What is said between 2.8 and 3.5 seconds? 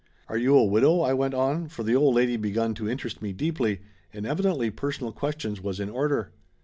interest me